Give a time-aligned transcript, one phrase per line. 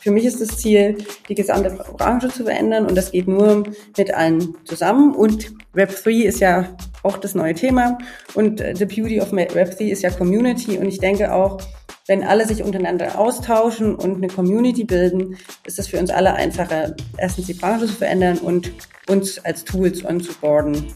[0.00, 0.96] Für mich ist das Ziel,
[1.28, 3.64] die gesamte Branche zu verändern und das geht nur
[3.98, 5.14] mit allen zusammen.
[5.14, 7.98] Und Web3 ist ja auch das neue Thema
[8.34, 11.60] und the beauty of Web3 ist ja Community und ich denke auch,
[12.06, 16.96] wenn alle sich untereinander austauschen und eine Community bilden, ist es für uns alle einfacher,
[17.18, 18.72] erstens die Branche zu verändern und
[19.08, 20.86] uns als Tools onzuboarden.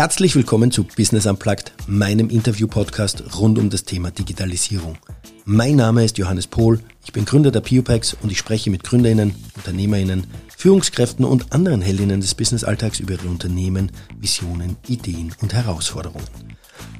[0.00, 4.96] Herzlich willkommen zu Business Unplugged, meinem Interview-Podcast rund um das Thema Digitalisierung.
[5.44, 9.34] Mein Name ist Johannes Pohl, ich bin Gründer der PioPax und ich spreche mit GründerInnen,
[9.56, 16.24] UnternehmerInnen, Führungskräften und anderen Heldinnen des Businessalltags über ihre Unternehmen, Visionen, Ideen und Herausforderungen.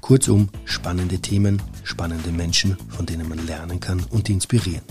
[0.02, 4.84] Kurzum, spannende Themen, spannende Menschen, von denen man lernen kann und inspirieren.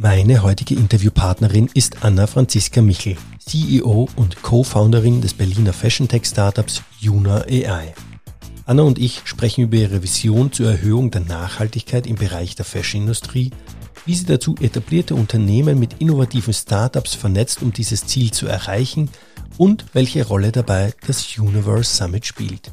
[0.00, 3.16] Meine heutige Interviewpartnerin ist Anna Franziska Michel.
[3.44, 7.94] CEO und Co-Founderin des Berliner Fashion-Tech-Startups Juna AI.
[8.64, 13.50] Anna und ich sprechen über ihre Vision zur Erhöhung der Nachhaltigkeit im Bereich der Fashion-Industrie,
[14.06, 19.10] wie sie dazu etablierte Unternehmen mit innovativen Startups vernetzt, um dieses Ziel zu erreichen
[19.56, 22.70] und welche Rolle dabei das Universe Summit spielt.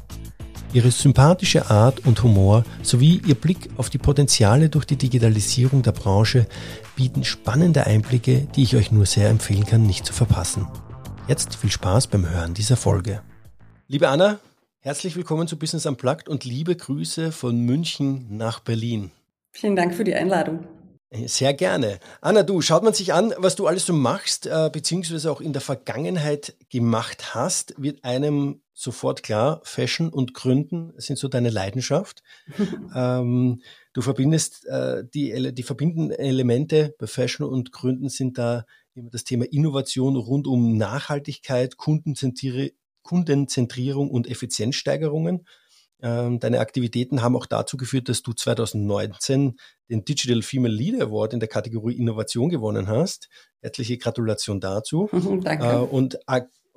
[0.76, 5.92] Ihre sympathische Art und Humor sowie Ihr Blick auf die Potenziale durch die Digitalisierung der
[5.92, 6.46] Branche
[6.96, 10.68] bieten spannende Einblicke, die ich euch nur sehr empfehlen kann, nicht zu verpassen.
[11.28, 13.22] Jetzt viel Spaß beim Hören dieser Folge.
[13.88, 14.38] Liebe Anna,
[14.80, 19.12] herzlich willkommen zu Business Unplugged und liebe Grüße von München nach Berlin.
[19.52, 20.66] Vielen Dank für die Einladung.
[21.24, 22.00] Sehr gerne.
[22.20, 25.54] Anna, du, schaut man sich an, was du alles so machst, äh, beziehungsweise auch in
[25.54, 32.22] der Vergangenheit gemacht hast, wird einem sofort klar, Fashion und Gründen sind so deine Leidenschaft.
[32.94, 33.62] ähm,
[33.94, 39.24] du verbindest äh, die, die verbindenden Elemente bei Fashion und Gründen sind da immer das
[39.24, 45.46] Thema Innovation rund um Nachhaltigkeit, Kundenzentrierung und Effizienzsteigerungen.
[46.02, 49.56] Ähm, deine Aktivitäten haben auch dazu geführt, dass du 2019
[49.88, 53.30] den Digital Female Leader Award in der Kategorie Innovation gewonnen hast.
[53.62, 55.08] Herzliche Gratulation dazu.
[55.42, 55.64] Danke.
[55.64, 56.18] Äh, und,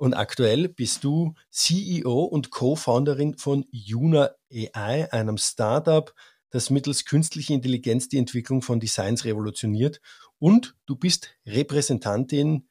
[0.00, 6.14] und aktuell bist du CEO und Co-Founderin von Juna AI, einem Startup,
[6.48, 10.00] das mittels künstlicher Intelligenz die Entwicklung von Designs revolutioniert.
[10.38, 12.66] Und du bist Repräsentantin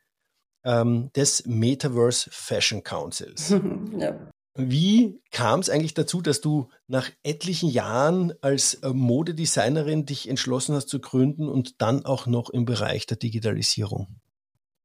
[0.63, 3.53] ähm, des Metaverse Fashion Councils.
[3.99, 4.17] ja.
[4.55, 10.73] Wie kam es eigentlich dazu, dass du nach etlichen Jahren als äh, Modedesignerin dich entschlossen
[10.73, 14.19] hast zu gründen und dann auch noch im Bereich der Digitalisierung?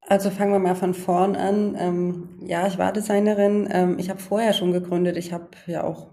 [0.06, 1.76] Also fangen wir mal von vorn an.
[1.78, 3.68] Ähm, ja, ich war Designerin.
[3.70, 5.16] Ähm, ich habe vorher schon gegründet.
[5.16, 6.10] Ich habe ja auch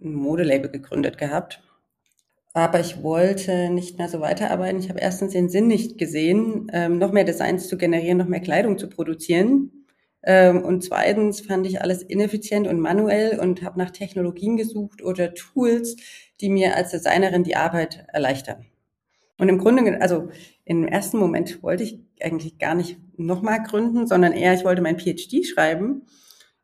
[0.00, 1.60] ein Modelabel gegründet gehabt.
[2.54, 4.78] Aber ich wollte nicht mehr so weiterarbeiten.
[4.78, 8.40] Ich habe erstens den Sinn nicht gesehen, ähm, noch mehr Designs zu generieren, noch mehr
[8.40, 9.86] Kleidung zu produzieren.
[10.22, 15.34] Ähm, und zweitens fand ich alles ineffizient und manuell und habe nach Technologien gesucht oder
[15.34, 15.96] Tools,
[16.40, 18.66] die mir als Designerin die Arbeit erleichtern.
[19.38, 20.28] Und im Grunde, also
[20.64, 24.98] im ersten Moment wollte ich eigentlich gar nicht nochmal gründen, sondern eher, ich wollte mein
[24.98, 26.02] PhD schreiben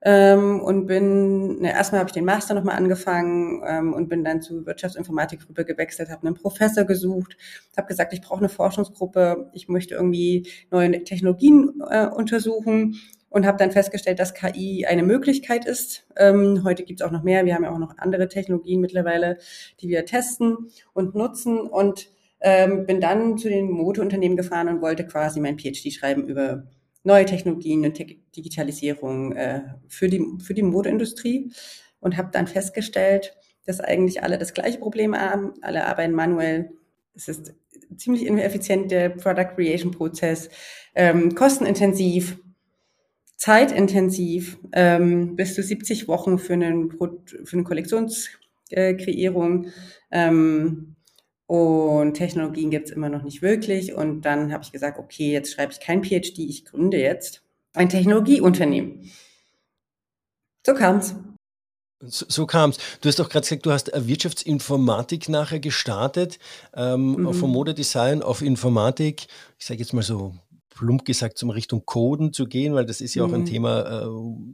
[0.02, 4.40] ähm, und bin, ne, erstmal habe ich den Master nochmal angefangen ähm, und bin dann
[4.40, 7.36] zu Wirtschaftsinformatik rüber gewechselt, habe einen Professor gesucht,
[7.76, 12.96] habe gesagt, ich brauche eine Forschungsgruppe, ich möchte irgendwie neue Technologien äh, untersuchen
[13.30, 16.06] und habe dann festgestellt, dass KI eine Möglichkeit ist.
[16.16, 17.44] Ähm, heute gibt es auch noch mehr.
[17.44, 19.38] Wir haben ja auch noch andere Technologien mittlerweile,
[19.80, 21.58] die wir testen und nutzen.
[21.58, 22.10] Und
[22.40, 26.68] ähm, bin dann zu den Modeunternehmen gefahren und wollte quasi mein PhD schreiben über
[27.02, 28.06] neue Technologien und Te
[28.36, 31.50] Digitalisierung äh, für, die, für die Modeindustrie
[32.00, 35.54] und habe dann festgestellt, dass eigentlich alle das gleiche Problem haben.
[35.60, 36.70] Alle arbeiten manuell.
[37.14, 37.54] Es ist
[37.96, 40.48] ziemlich ineffizient, der Product Creation Prozess,
[40.94, 42.38] ähm, kostenintensiv,
[43.36, 49.66] zeitintensiv, ähm, bis zu 70 Wochen für, einen, für eine Kollektionskreierung.
[50.10, 50.96] Ähm,
[51.48, 53.94] und Technologien gibt's immer noch nicht wirklich.
[53.94, 57.42] Und dann habe ich gesagt, okay, jetzt schreibe ich kein PhD, ich gründe jetzt
[57.72, 59.10] ein Technologieunternehmen.
[60.64, 61.14] So kam's.
[62.00, 62.76] So, so kam es.
[63.00, 66.38] Du hast auch gerade gesagt, du hast Wirtschaftsinformatik nachher gestartet,
[66.74, 67.32] ähm, mhm.
[67.32, 69.26] vom Modedesign auf Informatik.
[69.58, 70.34] Ich sage jetzt mal so
[70.78, 73.34] plump gesagt zum Richtung Coden zu gehen, weil das ist ja auch mhm.
[73.34, 74.06] ein Thema, äh,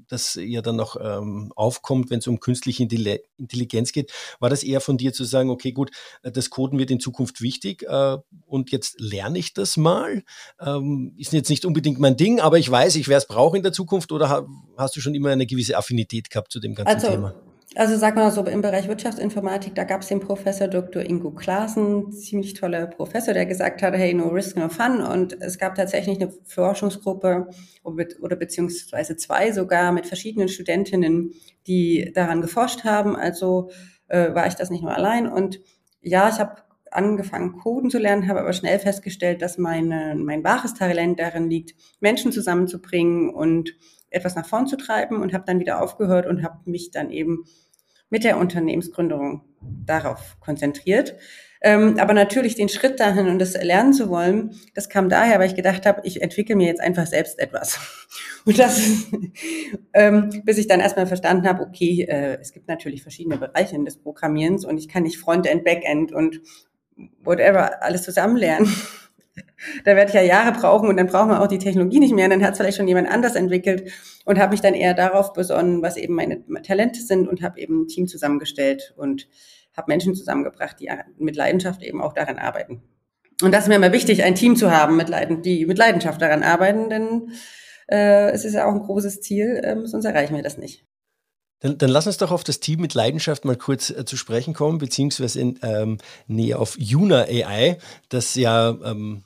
[0.09, 4.13] das ja dann noch ähm, aufkommt, wenn es um künstliche Intelligenz geht.
[4.41, 5.91] War das eher von dir zu sagen, okay, gut,
[6.23, 8.17] äh, das Coden wird in Zukunft wichtig äh,
[8.47, 10.23] und jetzt lerne ich das mal?
[10.61, 13.63] Ähm, ist jetzt nicht unbedingt mein Ding, aber ich weiß, ich werde es brauchen in
[13.63, 14.47] der Zukunft oder
[14.77, 17.35] hast du schon immer eine gewisse Affinität gehabt zu dem ganzen also, Thema?
[17.77, 21.03] Also sag mal so, im Bereich Wirtschaftsinformatik, da gab es den Professor Dr.
[21.03, 25.01] Ingo Klaassen, ziemlich toller Professor, der gesagt hat, hey, no risk, no fun.
[25.01, 27.49] Und es gab tatsächlich eine Forschungsgruppe
[27.83, 31.33] oder beziehungsweise zwei sogar mit verschiedenen Studentinnen,
[31.67, 33.17] die daran geforscht haben.
[33.17, 33.71] Also
[34.07, 35.27] äh, war ich das nicht nur allein.
[35.27, 35.61] Und
[36.01, 36.63] ja, ich habe
[36.93, 41.75] angefangen, Coden zu lernen, habe aber schnell festgestellt, dass meine, mein wahres Talent darin liegt,
[41.99, 43.75] Menschen zusammenzubringen und
[44.11, 47.45] etwas nach vorn zu treiben und habe dann wieder aufgehört und habe mich dann eben
[48.15, 51.17] mit der Unternehmensgründung darauf konzentriert.
[51.61, 55.49] Ähm, aber natürlich den Schritt dahin und das lernen zu wollen, das kam daher, weil
[55.49, 57.81] ich gedacht habe, ich entwickle mir jetzt einfach selbst etwas.
[58.45, 58.79] Und das,
[59.95, 63.97] ähm, bis ich dann erstmal verstanden habe, okay, äh, es gibt natürlich verschiedene Bereiche des
[63.97, 66.43] Programmierens und ich kann nicht Frontend, Backend und
[67.23, 68.71] whatever alles zusammen lernen.
[69.85, 72.25] Da werde ich ja Jahre brauchen und dann brauchen wir auch die Technologie nicht mehr.
[72.25, 73.91] Und dann hat es vielleicht schon jemand anders entwickelt
[74.25, 77.83] und habe mich dann eher darauf besonnen, was eben meine Talente sind und habe eben
[77.83, 79.29] ein Team zusammengestellt und
[79.77, 80.89] habe Menschen zusammengebracht, die
[81.19, 82.83] mit Leidenschaft eben auch daran arbeiten.
[83.43, 86.23] Und das ist mir immer wichtig, ein Team zu haben, mit Leiden, die mit Leidenschaft
[86.23, 87.33] daran arbeiten, denn
[87.89, 90.85] äh, es ist ja auch ein großes Ziel, äh, sonst erreichen wir das nicht.
[91.61, 94.55] Dann, dann, lass uns doch auf das Team mit Leidenschaft mal kurz äh, zu sprechen
[94.55, 97.79] kommen, beziehungsweise in, ähm, näher auf Juna AI,
[98.09, 99.25] das ja ähm,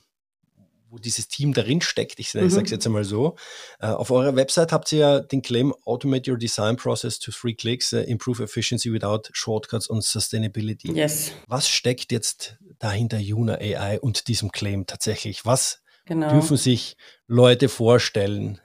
[0.89, 2.19] wo dieses Team darin steckt.
[2.19, 2.47] Ich, mhm.
[2.47, 3.35] ich sage es jetzt einmal so.
[3.81, 7.53] Uh, auf eurer Website habt ihr ja den Claim Automate your design process to three
[7.53, 10.91] clicks, uh, improve efficiency without shortcuts und sustainability.
[10.91, 11.31] Yes.
[11.47, 15.45] Was steckt jetzt dahinter Juna AI und diesem Claim tatsächlich?
[15.45, 16.31] Was genau.
[16.31, 16.97] dürfen sich
[17.27, 18.59] Leute vorstellen?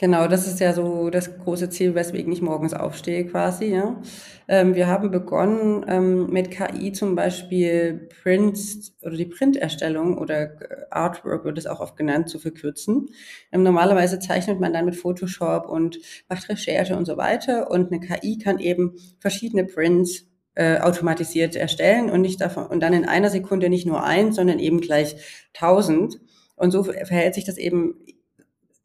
[0.00, 3.66] Genau, das ist ja so das große Ziel, weswegen ich morgens aufstehe quasi.
[3.66, 4.00] Ja.
[4.48, 10.56] Ähm, wir haben begonnen ähm, mit KI zum Beispiel Prints oder die Printerstellung oder
[10.88, 13.10] Artwork wird es auch oft genannt, zu verkürzen.
[13.52, 15.98] Ähm, normalerweise zeichnet man dann mit Photoshop und
[16.30, 20.24] macht Recherche und so weiter und eine KI kann eben verschiedene Prints
[20.54, 24.60] äh, automatisiert erstellen und nicht davon und dann in einer Sekunde nicht nur eins, sondern
[24.60, 25.16] eben gleich
[25.52, 26.18] tausend.
[26.56, 27.96] Und so verhält sich das eben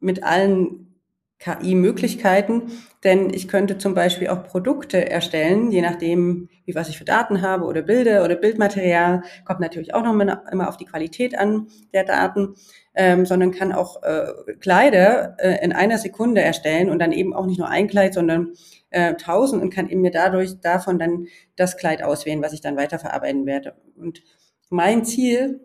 [0.02, 0.95] mit allen
[1.40, 2.72] KI-Möglichkeiten,
[3.04, 7.42] denn ich könnte zum Beispiel auch Produkte erstellen, je nachdem, wie was ich für Daten
[7.42, 10.14] habe oder Bilder oder Bildmaterial, kommt natürlich auch noch
[10.52, 12.56] immer auf die Qualität an der Daten,
[12.96, 17.46] ähm, sondern kann auch äh, Kleider äh, in einer Sekunde erstellen und dann eben auch
[17.46, 18.54] nicht nur ein Kleid, sondern
[18.90, 21.28] äh, tausend und kann eben mir dadurch davon dann
[21.58, 23.76] das Kleid auswählen, was ich dann weiterverarbeiten werde.
[23.98, 24.24] Und
[24.70, 25.60] mein Ziel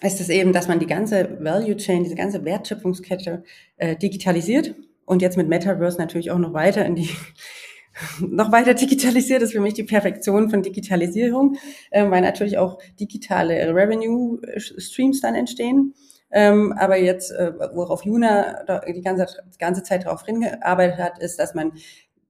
[0.00, 3.42] ist es eben, dass man die ganze Value Chain, diese ganze Wertschöpfungskette
[3.76, 4.74] äh, digitalisiert
[5.10, 7.10] und jetzt mit Metaverse natürlich auch noch weiter in die
[8.20, 11.56] noch weiter digitalisiert ist für mich die Perfektion von Digitalisierung,
[11.90, 15.94] äh, weil natürlich auch digitale Revenue-Streams dann entstehen.
[16.30, 21.40] Ähm, aber jetzt, äh, worauf Juna die ganze, die ganze Zeit darauf hingearbeitet hat, ist,
[21.40, 21.72] dass man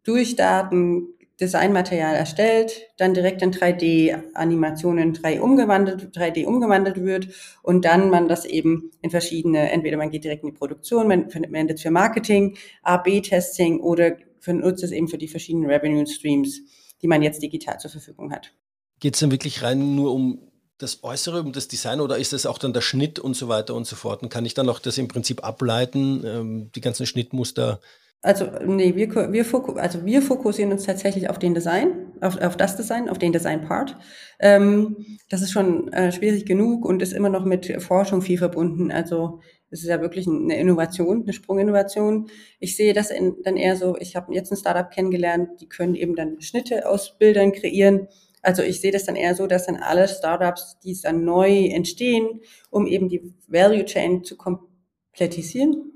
[0.03, 1.09] durch Daten
[1.41, 7.29] Designmaterial erstellt, dann direkt in 3D-Animationen 3 umgewandelt, 3D umgewandelt wird
[7.63, 11.31] und dann man das eben in verschiedene, entweder man geht direkt in die Produktion, man
[11.31, 14.17] verwendet es für Marketing, A-B-Testing oder
[14.47, 16.61] nutzt es eben für die verschiedenen Revenue Streams,
[17.03, 18.53] die man jetzt digital zur Verfügung hat.
[19.01, 22.47] Geht es dann wirklich rein nur um das Äußere, um das Design oder ist das
[22.47, 24.23] auch dann der Schnitt und so weiter und so fort?
[24.23, 27.81] Und kann ich dann auch das im Prinzip ableiten, ähm, die ganzen Schnittmuster
[28.23, 29.47] also nee, wir, wir,
[29.77, 33.97] also wir fokussieren uns tatsächlich auf den Design, auf, auf das Design, auf den Design-Part.
[34.41, 38.93] Ähm, das ist schon äh, schwierig genug und ist immer noch mit Forschung viel verbunden.
[38.93, 39.41] Also
[39.71, 42.29] es ist ja wirklich eine Innovation, eine Sprunginnovation.
[42.59, 45.95] Ich sehe das in, dann eher so, ich habe jetzt ein Startup kennengelernt, die können
[45.95, 48.09] eben dann Schnitte aus Bildern kreieren.
[48.43, 52.41] Also ich sehe das dann eher so, dass dann alle Startups, die dann neu entstehen,
[52.69, 55.93] um eben die Value Chain zu komplettisieren,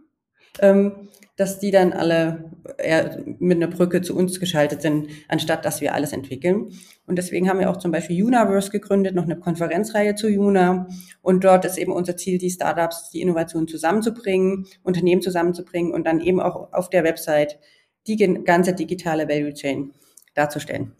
[0.61, 5.81] ähm, dass die dann alle eher mit einer Brücke zu uns geschaltet sind, anstatt dass
[5.81, 6.71] wir alles entwickeln.
[7.07, 10.87] Und deswegen haben wir auch zum Beispiel Universe gegründet, noch eine Konferenzreihe zu Juna.
[11.23, 16.21] Und dort ist eben unser Ziel, die Startups, die Innovationen zusammenzubringen, Unternehmen zusammenzubringen und dann
[16.21, 17.59] eben auch auf der Website
[18.07, 19.93] die ganze digitale Value Chain
[20.35, 20.93] darzustellen.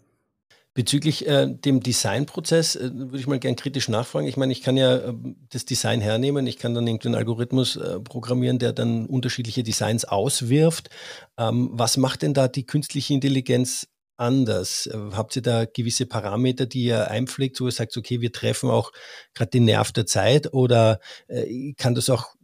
[0.75, 4.27] Bezüglich äh, dem Designprozess äh, würde ich mal gern kritisch nachfragen.
[4.27, 5.13] Ich meine, ich kann ja äh,
[5.49, 10.89] das Design hernehmen, ich kann dann irgendeinen Algorithmus äh, programmieren, der dann unterschiedliche Designs auswirft.
[11.37, 14.87] Ähm, was macht denn da die künstliche Intelligenz anders?
[14.87, 18.69] Äh, habt ihr da gewisse Parameter, die ihr einpflegt, wo ihr sagt, okay, wir treffen
[18.69, 18.91] auch
[19.33, 22.35] gerade den Nerv der Zeit oder äh, kann das auch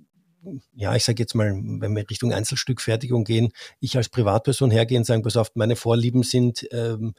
[0.74, 5.06] ja, ich sage jetzt mal, wenn wir Richtung Einzelstückfertigung gehen, ich als Privatperson hergehen und
[5.06, 7.14] sagen, pass auf, meine Vorlieben sind ähm,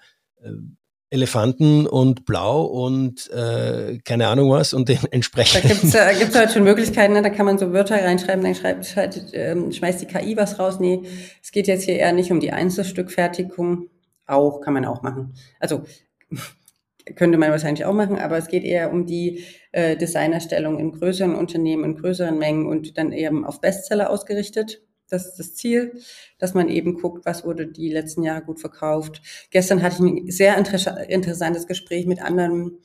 [1.12, 5.64] Elefanten und Blau und äh, keine Ahnung was und entsprechend.
[5.64, 7.22] Da gibt's äh, gibt's halt schon Möglichkeiten, ne?
[7.22, 10.80] da kann man so Wörter reinschreiben, dann schreibt halt, ähm, schmeißt die KI was raus.
[10.80, 11.02] Nee,
[11.42, 13.90] es geht jetzt hier eher nicht um die Einzelstückfertigung.
[14.26, 15.34] Auch, kann man auch machen.
[15.60, 15.82] Also
[17.16, 21.34] könnte man wahrscheinlich auch machen, aber es geht eher um die äh, Designerstellung in größeren
[21.34, 24.80] Unternehmen, in größeren Mengen und dann eben auf Bestseller ausgerichtet.
[25.12, 25.92] Das ist das Ziel,
[26.38, 29.20] dass man eben guckt, was wurde die letzten Jahre gut verkauft.
[29.50, 32.78] Gestern hatte ich ein sehr interessantes Gespräch mit anderen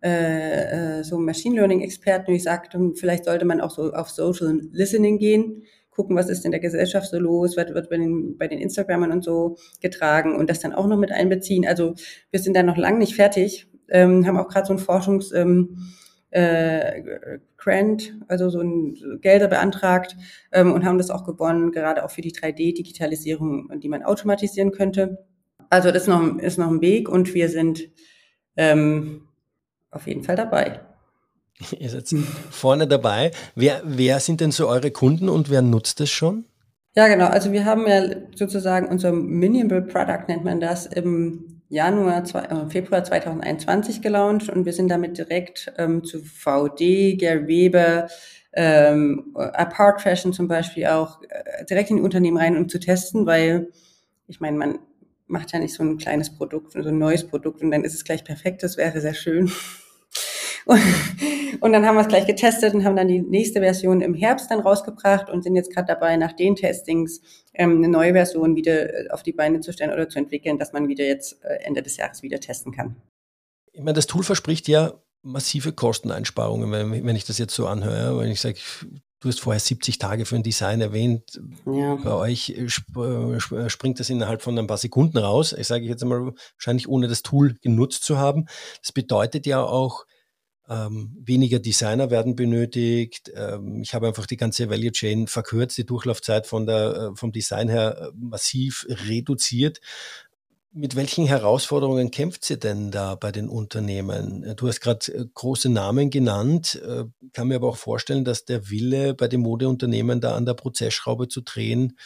[0.00, 2.30] äh, äh, so Machine Learning Experten.
[2.30, 6.44] Und ich sagte, vielleicht sollte man auch so auf Social Listening gehen, gucken, was ist
[6.44, 10.36] in der Gesellschaft so los, was wird bei den, bei den Instagrammern und so getragen
[10.36, 11.66] und das dann auch noch mit einbeziehen.
[11.66, 11.94] Also
[12.30, 15.94] wir sind da noch lange nicht fertig, ähm, haben auch gerade so ein Forschungs ähm,
[16.32, 20.16] äh, Grant, also so ein Gelder beantragt
[20.50, 25.24] ähm, und haben das auch gewonnen, gerade auch für die 3D-Digitalisierung, die man automatisieren könnte.
[25.70, 27.88] Also das ist noch, ist noch ein Weg und wir sind
[28.56, 29.28] ähm,
[29.90, 30.80] auf jeden Fall dabei.
[31.78, 32.08] Ihr seid
[32.50, 33.30] vorne dabei.
[33.54, 36.46] Wer, wer sind denn so eure Kunden und wer nutzt es schon?
[36.94, 37.26] Ja, genau.
[37.26, 38.02] Also wir haben ja
[38.34, 44.74] sozusagen unser Minimal Product nennt man das im Januar, äh, Februar 2021 gelauncht und wir
[44.74, 48.08] sind damit direkt ähm, zu VD, Gary Weber,
[48.52, 53.24] ähm, Apart Fashion zum Beispiel auch äh, direkt in die Unternehmen rein, um zu testen,
[53.24, 53.70] weil
[54.26, 54.78] ich meine, man
[55.26, 58.04] macht ja nicht so ein kleines Produkt, so ein neues Produkt und dann ist es
[58.04, 58.62] gleich perfekt.
[58.62, 59.50] Das wäre sehr schön.
[60.64, 60.80] Und,
[61.60, 64.50] und dann haben wir es gleich getestet und haben dann die nächste Version im Herbst
[64.50, 67.20] dann rausgebracht und sind jetzt gerade dabei, nach den Testings
[67.54, 70.72] ähm, eine neue Version wieder äh, auf die Beine zu stellen oder zu entwickeln, dass
[70.72, 72.96] man wieder jetzt äh, Ende des Jahres wieder testen kann.
[73.72, 78.18] Ich meine, das Tool verspricht ja massive Kosteneinsparungen, wenn, wenn ich das jetzt so anhöre.
[78.18, 78.58] Wenn ich sage,
[79.20, 81.94] du hast vorher 70 Tage für ein Design erwähnt, ja.
[81.96, 83.38] bei euch äh, sp
[83.68, 85.54] springt das innerhalb von ein paar Sekunden raus.
[85.56, 88.46] Ich sage jetzt einmal, wahrscheinlich ohne das Tool genutzt zu haben.
[88.80, 90.04] Das bedeutet ja auch,
[90.72, 93.30] ähm, weniger Designer werden benötigt.
[93.34, 97.32] Ähm, ich habe einfach die ganze Value Chain verkürzt, die Durchlaufzeit von der, äh, vom
[97.32, 99.80] Design her äh, massiv reduziert.
[100.74, 104.44] Mit welchen Herausforderungen kämpft sie denn da bei den Unternehmen?
[104.44, 106.80] Äh, du hast gerade große Namen genannt,
[107.32, 111.28] kann mir aber auch vorstellen, dass der Wille bei den Modeunternehmen da an der Prozessschraube
[111.28, 111.96] zu drehen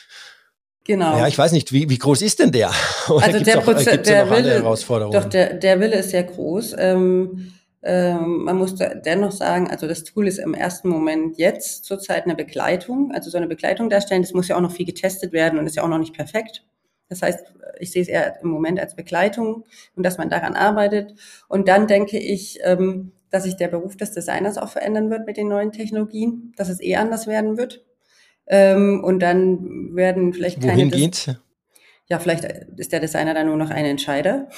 [0.87, 1.18] Genau.
[1.18, 2.70] Ja, ich weiß nicht, wie, wie groß ist denn der?
[3.08, 6.76] Oder also der Prozess, der Wille, Doch, der, der Wille ist sehr groß.
[6.78, 7.52] Ähm,
[7.83, 12.35] ähm, man muss dennoch sagen, also das Tool ist im ersten Moment jetzt zurzeit eine
[12.35, 14.23] Begleitung, also so eine Begleitung darstellen.
[14.23, 16.64] Das muss ja auch noch viel getestet werden und ist ja auch noch nicht perfekt.
[17.09, 19.64] Das heißt, ich sehe es eher im Moment als Begleitung
[19.95, 21.14] und dass man daran arbeitet.
[21.49, 25.37] Und dann denke ich, ähm, dass sich der Beruf des Designers auch verändern wird mit
[25.37, 27.85] den neuen Technologien, dass es eh anders werden wird.
[28.47, 30.75] Ähm, und dann werden vielleicht keine.
[30.75, 31.30] Wohin geht's?
[32.09, 34.49] Ja, vielleicht ist der Designer dann nur noch ein Entscheider.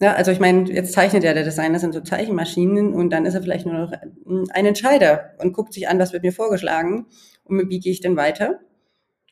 [0.00, 3.34] Ja, also ich meine, jetzt zeichnet ja der Designer, sind so Zeichenmaschinen und dann ist
[3.34, 7.06] er vielleicht nur noch ein Entscheider und guckt sich an, was wird mir vorgeschlagen
[7.44, 8.60] und wie gehe ich denn weiter.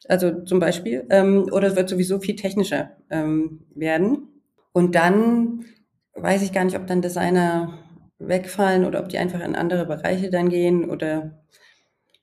[0.08, 4.28] Also zum Beispiel, ähm, oder es wird sowieso viel technischer ähm, werden.
[4.72, 5.64] Und dann
[6.14, 7.78] weiß ich gar nicht, ob dann Designer
[8.18, 11.40] wegfallen oder ob die einfach in andere Bereiche dann gehen oder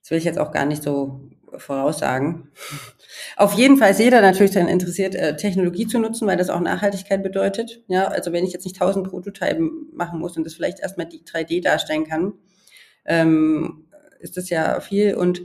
[0.02, 2.50] das will ich jetzt auch gar nicht so voraussagen.
[3.38, 6.60] Auf jeden Fall ist jeder natürlich dann interessiert, äh, Technologie zu nutzen, weil das auch
[6.60, 7.84] Nachhaltigkeit bedeutet.
[7.88, 11.24] Ja, also wenn ich jetzt nicht tausend Prototypen machen muss und das vielleicht erstmal die
[11.24, 12.34] 3D darstellen kann,
[13.06, 13.86] ähm,
[14.20, 15.44] ist das ja viel und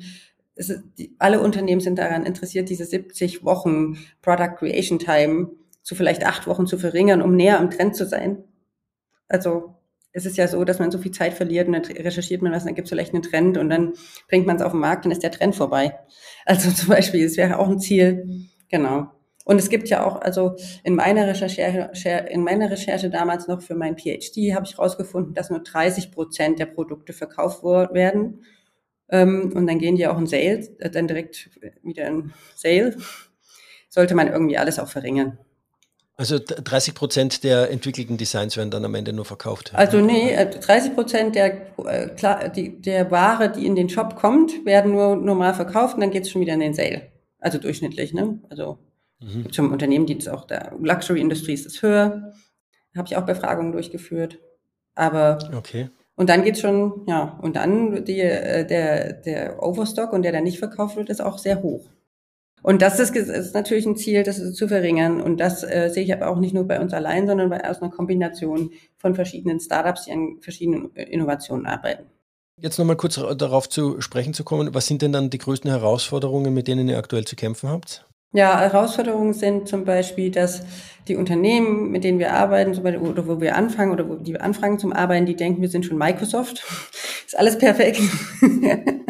[0.55, 5.51] ist, die, alle Unternehmen sind daran interessiert, diese 70 Wochen Product Creation Time
[5.83, 8.45] zu vielleicht acht Wochen zu verringern, um näher am Trend zu sein.
[9.29, 9.75] Also
[10.13, 12.65] es ist ja so, dass man so viel Zeit verliert und dann recherchiert man was,
[12.65, 13.95] dann gibt es vielleicht einen Trend und dann
[14.29, 15.99] bringt man es auf den Markt und ist der Trend vorbei.
[16.47, 18.49] Also zum Beispiel, es wäre auch ein Ziel.
[18.71, 19.09] Genau.
[19.45, 21.91] Und es gibt ja auch, also in meiner Recherche,
[22.31, 26.59] in meiner Recherche damals noch für mein PhD habe ich herausgefunden, dass nur 30 Prozent
[26.59, 28.45] der Produkte verkauft werden.
[29.11, 31.51] Ähm, und dann gehen die auch in Sales, äh, dann direkt
[31.83, 32.97] wieder in Sale.
[33.89, 35.39] Sollte man irgendwie alles auch verringern.
[36.21, 39.73] Also 30 Prozent der entwickelten Designs werden dann am Ende nur verkauft.
[39.75, 44.67] Also nee, 30 äh, Prozent der, äh, die, der Ware, die in den Shop kommt,
[44.67, 47.11] werden nur normal verkauft und dann geht es schon wieder in den Sale.
[47.39, 48.39] Also durchschnittlich, ne?
[48.51, 48.77] Also
[49.21, 49.51] mhm.
[49.51, 52.35] zum Unternehmen, die das auch der Luxury Industrie ist das höher.
[52.95, 54.39] Habe ich auch Befragungen durchgeführt.
[54.95, 55.89] Aber okay.
[56.17, 60.45] Und dann geht's schon, ja, und dann die, äh, der, der Overstock und der dann
[60.45, 61.89] nicht verkauft wird, ist auch sehr hoch.
[62.63, 65.21] Und das ist, ist natürlich ein Ziel, das zu verringern.
[65.21, 67.81] Und das äh, sehe ich aber auch nicht nur bei uns allein, sondern bei aus
[67.81, 72.05] einer Kombination von verschiedenen Startups, die an verschiedenen äh, Innovationen arbeiten.
[72.57, 74.75] Jetzt nochmal kurz darauf zu sprechen zu kommen.
[74.75, 78.07] Was sind denn dann die größten Herausforderungen, mit denen ihr aktuell zu kämpfen habt?
[78.33, 80.63] Ja, Herausforderungen sind zum Beispiel, dass
[81.09, 84.39] die Unternehmen, mit denen wir arbeiten, zum Beispiel, oder wo wir anfangen oder wo die
[84.39, 86.63] anfangen zum Arbeiten, die denken, wir sind schon Microsoft.
[87.27, 88.01] ist alles perfekt.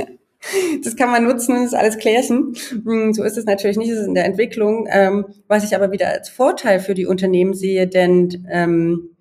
[0.84, 2.54] das kann man nutzen und ist alles klärchen.
[2.70, 4.86] Hm, so ist es natürlich nicht, es ist in der Entwicklung.
[4.90, 9.16] Ähm, was ich aber wieder als Vorteil für die Unternehmen sehe, denn ähm,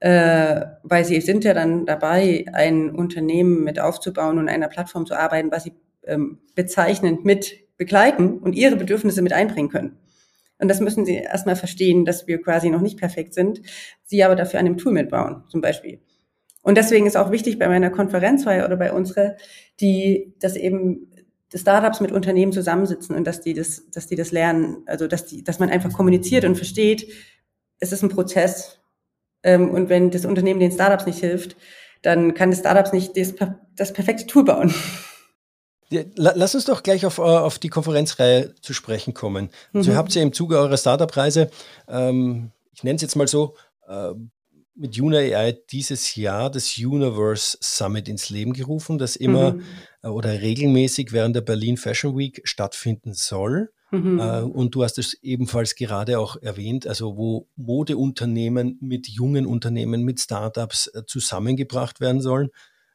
[0.00, 5.14] äh, weil sie sind ja dann dabei, ein Unternehmen mit aufzubauen und einer Plattform zu
[5.14, 5.72] arbeiten, was sie
[6.06, 9.96] ähm, bezeichnend mit begleiten und ihre Bedürfnisse mit einbringen können.
[10.58, 13.62] Und das müssen sie erstmal verstehen, dass wir quasi noch nicht perfekt sind,
[14.04, 16.00] sie aber dafür an dem Tool mitbauen, zum Beispiel.
[16.64, 19.36] Und deswegen ist auch wichtig bei meiner Konferenzreihe oder bei unserer,
[19.80, 21.12] die, dass eben
[21.52, 25.26] die Startups mit Unternehmen zusammensitzen und dass die das, dass die das lernen, also dass
[25.26, 27.06] die, dass man einfach kommuniziert und versteht,
[27.80, 28.80] es ist ein Prozess.
[29.42, 31.54] Ähm, und wenn das Unternehmen den Startups nicht hilft,
[32.00, 33.34] dann kann das Startups nicht das,
[33.76, 34.74] das perfekte Tool bauen.
[36.16, 39.50] Lass uns doch gleich auf, äh, auf die Konferenzreihe zu sprechen kommen.
[39.74, 39.94] Also mhm.
[39.94, 41.50] ihr habt ja im Zuge eurer Startup-Reise,
[41.88, 43.54] ähm, ich nenne es jetzt mal so,
[43.86, 44.12] äh,
[44.74, 49.62] mit Juna AI dieses Jahr das Universe Summit ins Leben gerufen, das immer mhm.
[50.02, 53.70] äh, oder regelmäßig während der Berlin Fashion Week stattfinden soll.
[53.90, 54.18] Mhm.
[54.18, 60.02] Äh, und du hast es ebenfalls gerade auch erwähnt, also wo Modeunternehmen mit jungen Unternehmen,
[60.02, 62.50] mit Startups äh, zusammengebracht werden sollen,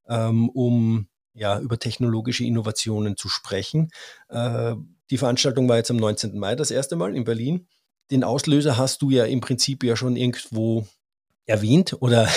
[0.08, 3.92] ähm, um ja, über technologische Innovationen zu sprechen.
[4.30, 6.38] Die Veranstaltung war jetzt am 19.
[6.38, 7.68] Mai das erste Mal in Berlin.
[8.12, 10.86] Den Auslöser hast du ja im Prinzip ja schon irgendwo
[11.50, 12.30] erwähnt oder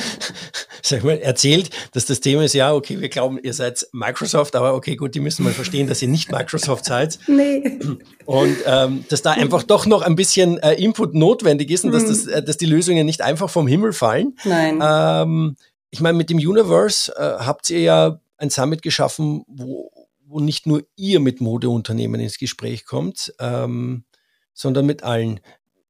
[0.82, 4.74] sag mal, erzählt, dass das Thema ist, ja, okay, wir glauben, ihr seid Microsoft, aber
[4.74, 7.18] okay, gut, die müssen mal verstehen, dass ihr nicht Microsoft seid.
[7.26, 7.80] Nee.
[8.24, 12.06] Und ähm, dass da einfach doch noch ein bisschen äh, Input notwendig ist und dass,
[12.06, 14.36] das, äh, dass die Lösungen nicht einfach vom Himmel fallen.
[14.44, 14.80] Nein.
[14.82, 15.56] Ähm,
[15.90, 19.90] ich meine, mit dem Universe äh, habt ihr ja ein Summit geschaffen, wo,
[20.26, 24.04] wo nicht nur ihr mit Modeunternehmen ins Gespräch kommt, ähm,
[24.52, 25.40] sondern mit allen.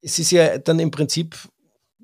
[0.03, 1.37] Es ist ja dann im Prinzip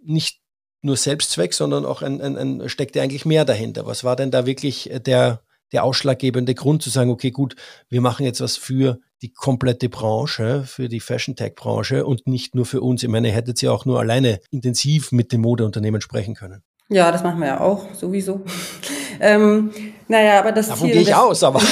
[0.04, 0.40] nicht
[0.82, 3.86] nur Selbstzweck, sondern auch ein, ein, ein steckt ja eigentlich mehr dahinter.
[3.86, 5.42] Was war denn da wirklich der,
[5.72, 7.56] der ausschlaggebende Grund zu sagen, okay, gut,
[7.88, 12.54] wir machen jetzt was für die komplette Branche, für die Fashion Tech Branche und nicht
[12.54, 13.02] nur für uns.
[13.02, 16.62] Ich meine, ihr hättet ja auch nur alleine intensiv mit dem Modeunternehmen sprechen können.
[16.88, 18.42] Ja, das machen wir ja auch, sowieso.
[19.20, 19.70] ähm,
[20.08, 20.94] naja, aber das Davon Ziel.
[20.94, 21.62] gehe ich aus, aber.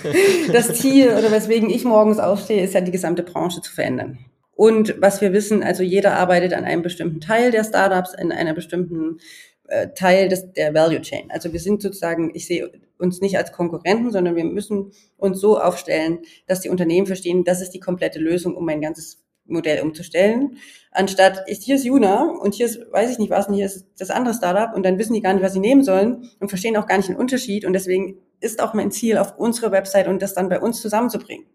[0.52, 4.18] das Ziel oder weswegen ich morgens aufstehe, ist ja die gesamte Branche zu verändern.
[4.56, 8.54] Und was wir wissen, also jeder arbeitet an einem bestimmten Teil der Startups, in einer
[8.54, 9.18] bestimmten
[9.66, 11.30] äh, Teil des, der Value Chain.
[11.30, 15.58] Also wir sind sozusagen, ich sehe uns nicht als Konkurrenten, sondern wir müssen uns so
[15.58, 20.58] aufstellen, dass die Unternehmen verstehen, das ist die komplette Lösung, um ein ganzes Modell umzustellen.
[20.90, 23.86] Anstatt, ist, hier ist Juna und hier ist, weiß ich nicht was, und hier ist
[23.98, 26.76] das andere Startup und dann wissen die gar nicht, was sie nehmen sollen und verstehen
[26.76, 27.64] auch gar nicht den Unterschied.
[27.64, 31.46] Und deswegen ist auch mein Ziel, auf unsere Website und das dann bei uns zusammenzubringen.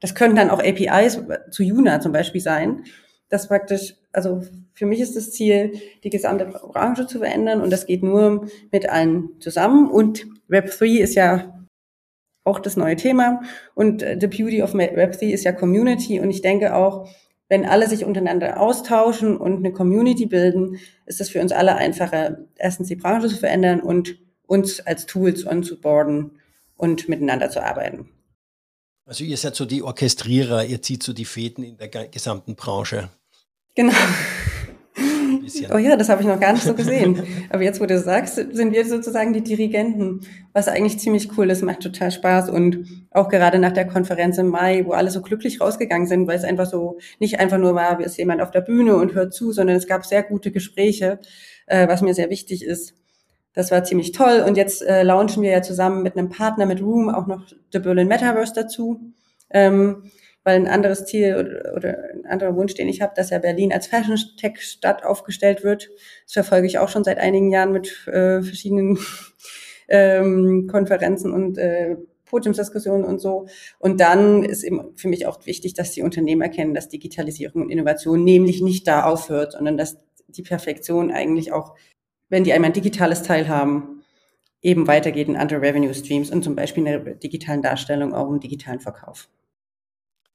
[0.00, 2.84] Das können dann auch APIs zu Juna zum Beispiel sein.
[3.28, 4.42] Das praktisch, also
[4.74, 5.72] für mich ist das Ziel,
[6.04, 9.90] die gesamte Branche zu verändern und das geht nur mit allen zusammen.
[9.90, 11.58] Und Web3 ist ja
[12.44, 13.42] auch das neue Thema
[13.74, 17.08] und äh, the beauty of Web3 ist ja Community und ich denke auch,
[17.48, 22.38] wenn alle sich untereinander austauschen und eine Community bilden, ist es für uns alle einfacher,
[22.56, 26.38] erstens die Branche zu verändern und uns als Tools onzuboarden
[26.76, 28.08] und miteinander zu arbeiten.
[29.08, 33.08] Also ihr seid so die Orchestrierer, ihr zieht so die Fäden in der gesamten Branche.
[33.74, 33.94] Genau.
[35.72, 37.22] Oh ja, das habe ich noch gar nicht so gesehen.
[37.48, 40.20] Aber jetzt, wo du sagst, sind wir sozusagen die Dirigenten,
[40.52, 42.50] was eigentlich ziemlich cool ist, macht total Spaß.
[42.50, 46.36] Und auch gerade nach der Konferenz im Mai, wo alle so glücklich rausgegangen sind, weil
[46.36, 49.32] es einfach so nicht einfach nur war, wie ist jemand auf der Bühne und hört
[49.32, 51.18] zu, sondern es gab sehr gute Gespräche,
[51.66, 52.92] äh, was mir sehr wichtig ist.
[53.54, 54.44] Das war ziemlich toll.
[54.46, 57.78] Und jetzt äh, launchen wir ja zusammen mit einem Partner, mit Room, auch noch The
[57.78, 59.00] Berlin Metaverse dazu.
[59.50, 60.10] Ähm,
[60.48, 63.70] weil ein anderes Ziel oder, oder ein anderer Wunsch, den ich habe, dass ja Berlin
[63.72, 65.90] als Fashion Tech Stadt aufgestellt wird.
[66.24, 68.98] Das verfolge ich auch schon seit einigen Jahren mit äh, verschiedenen
[69.88, 73.46] ähm, Konferenzen und äh, Podiumsdiskussionen und so.
[73.78, 77.70] Und dann ist eben für mich auch wichtig, dass die Unternehmen erkennen, dass Digitalisierung und
[77.70, 81.74] Innovation nämlich nicht da aufhört, sondern dass die Perfektion eigentlich auch
[82.28, 84.02] wenn die einmal ein digitales Teil haben,
[84.60, 88.40] eben weitergeht in andere Revenue Streams und zum Beispiel in der digitalen Darstellung auch im
[88.40, 89.28] digitalen Verkauf.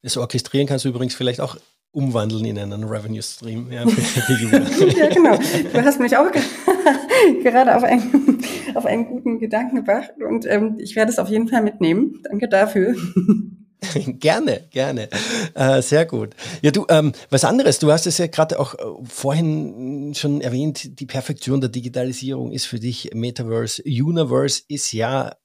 [0.01, 1.58] Das Orchestrieren kannst du übrigens vielleicht auch
[1.91, 3.71] umwandeln in einen Revenue Stream.
[3.71, 3.84] Ja,
[4.95, 5.38] ja genau.
[5.38, 6.29] Du hast mich auch
[7.43, 11.47] gerade auf einen, auf einen guten Gedanken gebracht und ähm, ich werde es auf jeden
[11.47, 12.21] Fall mitnehmen.
[12.23, 12.95] Danke dafür.
[14.19, 15.09] gerne, gerne.
[15.53, 16.35] Äh, sehr gut.
[16.61, 20.99] Ja, du, ähm, was anderes, du hast es ja gerade auch äh, vorhin schon erwähnt,
[20.99, 23.81] die Perfektion der Digitalisierung ist für dich Metaverse.
[23.83, 25.35] Universe ist ja,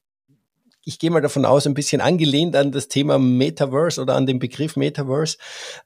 [0.85, 4.39] ich gehe mal davon aus, ein bisschen angelehnt an das Thema Metaverse oder an den
[4.39, 5.37] Begriff Metaverse.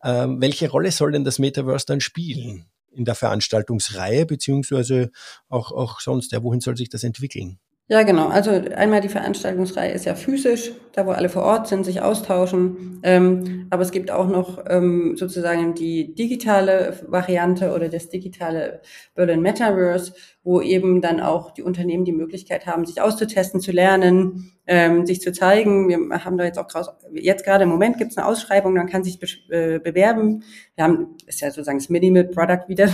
[0.05, 5.11] Ähm, welche Rolle soll denn das Metaverse dann spielen in der Veranstaltungsreihe, beziehungsweise
[5.49, 6.33] auch, auch sonst?
[6.33, 7.59] Ja, wohin soll sich das entwickeln?
[7.89, 8.29] Ja, genau.
[8.29, 13.01] Also einmal die Veranstaltungsreihe ist ja physisch, da wo alle vor Ort sind, sich austauschen.
[13.03, 18.81] Ähm, aber es gibt auch noch ähm, sozusagen die digitale Variante oder das digitale
[19.15, 20.15] Berlin Metaverse,
[20.45, 25.21] wo eben dann auch die Unternehmen die Möglichkeit haben, sich auszutesten, zu lernen, ähm, sich
[25.21, 25.89] zu zeigen.
[25.89, 26.69] Wir haben da jetzt auch
[27.13, 30.45] jetzt gerade im Moment gibt es eine Ausschreibung, man kann sich be äh, bewerben.
[30.77, 32.89] Wir haben, ist ja sozusagen das Minimal Product wieder,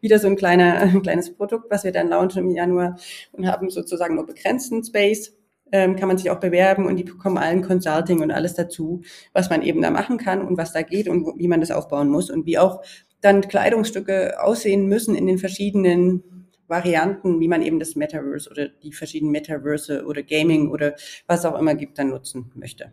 [0.00, 2.96] wieder so ein kleiner, ein kleines Produkt, was wir dann launchen im Januar
[3.32, 5.36] und haben sozusagen nur begrenzten Space.
[5.72, 9.50] Ähm, kann man sich auch bewerben und die bekommen allen Consulting und alles dazu, was
[9.50, 12.28] man eben da machen kann und was da geht und wie man das aufbauen muss
[12.28, 12.82] und wie auch
[13.20, 16.24] dann Kleidungsstücke aussehen müssen in den verschiedenen
[16.66, 20.94] Varianten, wie man eben das Metaverse oder die verschiedenen Metaverse oder Gaming oder
[21.26, 22.92] was auch immer gibt, dann nutzen möchte.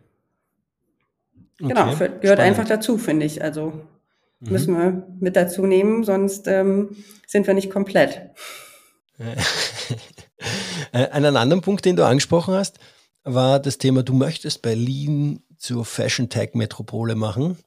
[1.60, 2.40] Okay, genau, gehört spannend.
[2.40, 3.42] einfach dazu, finde ich.
[3.42, 3.72] Also
[4.40, 4.52] mhm.
[4.52, 6.96] müssen wir mit dazu nehmen, sonst ähm,
[7.26, 8.30] sind wir nicht komplett.
[10.92, 12.78] Äh, einen anderen Punkt, den du angesprochen hast,
[13.24, 17.58] war das Thema, du möchtest Berlin zur Fashion Tech Metropole machen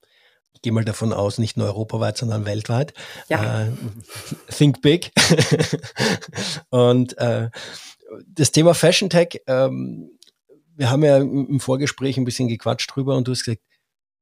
[0.62, 2.94] gehe mal davon aus, nicht nur europaweit, sondern weltweit.
[3.30, 3.64] Ja.
[3.64, 3.72] Äh,
[4.50, 5.12] think big.
[6.70, 7.50] und äh,
[8.28, 10.12] das Thema Fashion Tech, ähm,
[10.76, 13.62] wir haben ja im Vorgespräch ein bisschen gequatscht drüber und du hast gesagt,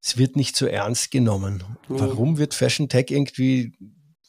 [0.02, 1.62] es wird nicht so ernst genommen.
[1.88, 2.00] Nee.
[2.00, 3.72] Warum wird Fashion Tech irgendwie,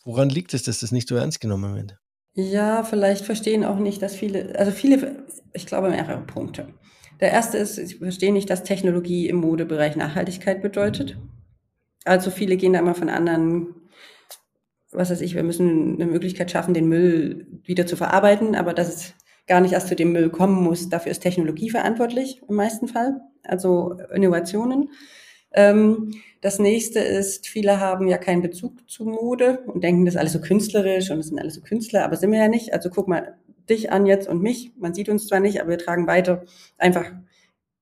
[0.04, 1.98] woran liegt es, dass das nicht so ernst genommen wird?
[2.34, 6.74] Ja, vielleicht verstehen auch nicht, dass viele, also viele, ich glaube mehrere Punkte.
[7.20, 11.18] Der erste ist, sie verstehen nicht, dass Technologie im Modebereich Nachhaltigkeit bedeutet.
[12.04, 13.76] Also viele gehen da immer von anderen,
[14.92, 18.88] was weiß ich, wir müssen eine Möglichkeit schaffen, den Müll wieder zu verarbeiten, aber dass
[18.88, 19.14] es
[19.46, 23.22] gar nicht erst zu dem Müll kommen muss, dafür ist Technologie verantwortlich im meisten Fall,
[23.44, 24.90] also Innovationen.
[25.54, 30.20] Ähm, das nächste ist, viele haben ja keinen Bezug zu Mode und denken, das ist
[30.20, 32.74] alles so künstlerisch und das sind alles so Künstler, aber sind wir ja nicht.
[32.74, 33.36] Also guck mal
[33.70, 34.72] dich an jetzt und mich.
[34.78, 36.46] Man sieht uns zwar nicht, aber wir tragen beide
[36.78, 37.12] einfach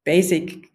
[0.04, 0.70] basic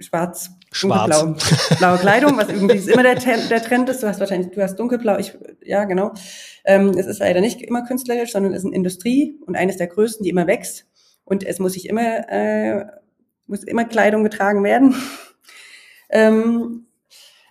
[0.00, 1.20] schwarz, schwarz.
[1.20, 4.02] Dunkelblau, blaue Kleidung, was irgendwie immer der, der Trend ist.
[4.02, 6.12] Du hast wahrscheinlich, du hast dunkelblau, ich, ja, genau.
[6.64, 9.88] Ähm, es ist leider nicht immer künstlerisch, sondern es ist eine Industrie und eines der
[9.88, 10.86] größten, die immer wächst.
[11.24, 12.86] Und es muss sich immer, äh,
[13.46, 14.94] muss immer Kleidung getragen werden.
[16.08, 16.86] Ähm,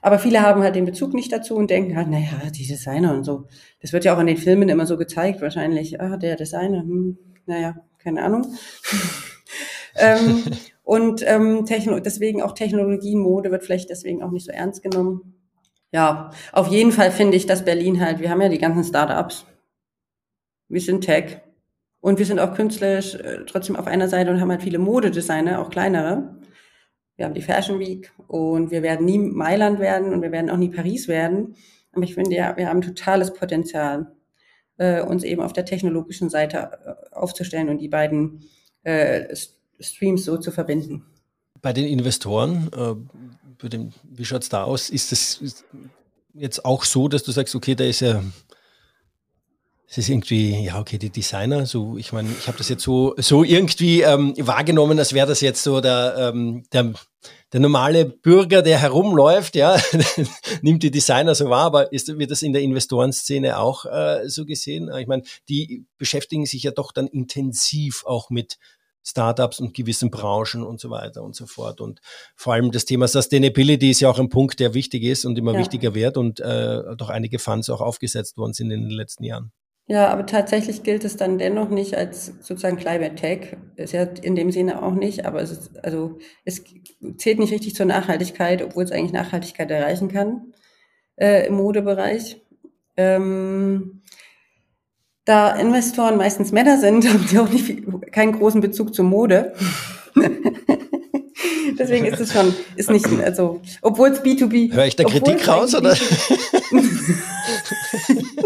[0.02, 3.24] aber viele haben halt den Bezug nicht dazu und denken halt, naja, die Designer und
[3.24, 3.48] so.
[3.82, 6.00] Das wird ja auch in den Filmen immer so gezeigt, wahrscheinlich.
[6.00, 8.46] Ah, der Designer, hm, naja, keine Ahnung.
[9.96, 10.44] ähm,
[10.84, 15.34] und ähm, Techno deswegen auch Technologie, Mode wird vielleicht deswegen auch nicht so ernst genommen.
[15.92, 19.46] Ja, auf jeden Fall finde ich, dass Berlin halt, wir haben ja die ganzen Startups.
[20.70, 21.42] Wir sind Tech.
[22.00, 25.60] Und wir sind auch künstlerisch äh, trotzdem auf einer Seite und haben halt viele Modedesigner,
[25.60, 26.37] auch kleinere.
[27.18, 30.58] Wir haben die Fashion Week und wir werden nie Mailand werden und wir werden auch
[30.58, 31.56] nie Paris werden.
[31.92, 34.16] Aber ich finde ja, wir haben totales Potenzial,
[34.78, 38.44] äh, uns eben auf der technologischen Seite äh, aufzustellen und die beiden
[38.84, 39.36] äh,
[39.80, 41.06] Streams so zu verbinden.
[41.62, 44.92] Bei den Investoren, äh, dem, wie schaut es da aus?
[44.92, 45.64] Ist es
[46.36, 48.24] jetzt auch so, dass du sagst, okay, da ist ja
[49.90, 53.16] es ist irgendwie, ja, okay, die Designer, so, ich meine, ich habe das jetzt so,
[53.18, 56.94] so irgendwie ähm, wahrgenommen, als wäre das jetzt so der, ähm, der,
[57.54, 59.78] der normale Bürger, der herumläuft, ja,
[60.62, 64.46] nimmt die Designer so wahr, aber ist, wird das in der Investorenszene auch äh, so
[64.46, 64.92] gesehen?
[64.98, 68.58] Ich meine, die beschäftigen sich ja doch dann intensiv auch mit
[69.06, 71.80] Startups und gewissen Branchen und so weiter und so fort.
[71.80, 72.02] Und
[72.36, 75.54] vor allem das Thema Sustainability ist ja auch ein Punkt, der wichtig ist und immer
[75.54, 75.60] ja.
[75.60, 79.54] wichtiger wird und äh, doch einige Funds auch aufgesetzt worden sind in den letzten Jahren.
[79.90, 83.56] Ja, aber tatsächlich gilt es dann dennoch nicht als sozusagen Climate Tech.
[83.78, 86.62] Ist ja in dem Sinne auch nicht, aber es ist, also es
[87.18, 90.54] zählt nicht richtig zur Nachhaltigkeit, obwohl es eigentlich Nachhaltigkeit erreichen kann
[91.16, 92.42] äh, im Modebereich.
[92.98, 94.02] Ähm,
[95.24, 99.54] da Investoren meistens Männer sind, haben sie auch nicht keinen großen Bezug zur Mode.
[101.80, 104.74] Deswegen ist es schon, ist nicht, also, obwohl es B2B.
[104.74, 105.96] Höre ich da Kritik raus, oder?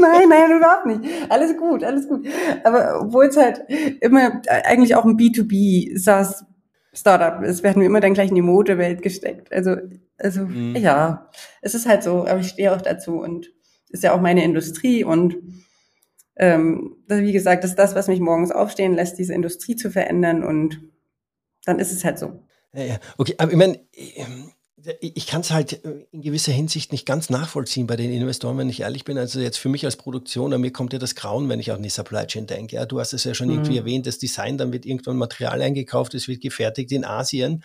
[0.02, 1.30] nein, nein, überhaupt nicht.
[1.30, 2.28] Alles gut, alles gut.
[2.64, 3.64] Aber obwohl es halt
[4.02, 6.46] immer eigentlich auch ein B2B SaaS
[6.94, 9.52] Startup ist, werden wir immer dann gleich in die Modewelt gesteckt.
[9.54, 9.78] Also,
[10.18, 10.76] also, mhm.
[10.76, 11.30] ja,
[11.62, 13.52] es ist halt so, aber ich stehe auch dazu und
[13.90, 15.38] ist ja auch meine Industrie und
[16.38, 20.44] ähm, wie gesagt, das ist das, was mich morgens aufstehen lässt, diese Industrie zu verändern
[20.44, 20.82] und
[21.66, 22.44] dann ist es halt so.
[22.74, 23.00] Ja, ja.
[23.18, 23.80] Okay, aber ich meine,
[25.00, 28.70] ich kann es halt äh, in gewisser Hinsicht nicht ganz nachvollziehen bei den Investoren, wenn
[28.70, 29.17] ich ehrlich bin.
[29.17, 31.89] Also jetzt für mich als Produktion, mir kommt ja das Grauen, wenn ich an die
[31.89, 32.78] Supply Chain denke.
[32.78, 33.56] Ja, du hast es ja schon mhm.
[33.56, 37.63] irgendwie erwähnt, das Design, dann wird irgendwann Material eingekauft, es wird gefertigt in Asien.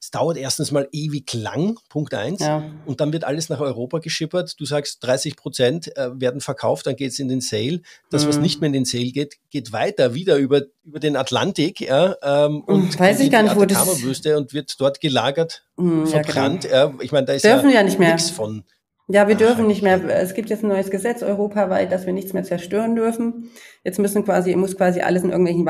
[0.00, 2.64] Es dauert erstens mal ewig lang, Punkt eins, ja.
[2.86, 4.58] und dann wird alles nach Europa geschippert.
[4.58, 7.80] Du sagst, 30 Prozent äh, werden verkauft, dann geht es in den Sale.
[8.10, 8.28] Das, mhm.
[8.28, 12.16] was nicht mehr in den Sale geht, geht weiter wieder über, über den Atlantik ja,
[12.22, 16.64] ähm, und Weiß ich gar nicht, wo das und wird dort gelagert Mhm, verbrannt.
[16.64, 17.02] Ja, genau.
[17.02, 18.12] ich meine, da ist dürfen ja, ja nicht mehr.
[18.12, 18.64] nichts von.
[19.08, 20.02] Ja, wir dürfen nicht mehr.
[20.04, 23.50] Es gibt jetzt ein neues Gesetz europaweit, dass wir nichts mehr zerstören dürfen.
[23.84, 25.64] Jetzt müssen quasi, muss quasi alles in irgendwelchen